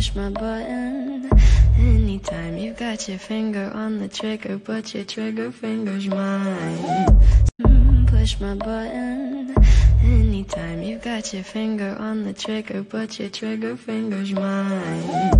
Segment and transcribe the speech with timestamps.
[0.00, 1.28] push my button.
[1.78, 6.78] Anytime You've got your finger on the trigger, but your trigger finger's mine.
[7.60, 9.54] Mm, push my button.
[10.02, 15.39] Anytime You've got your finger on the trigger, but your trigger finger's mine.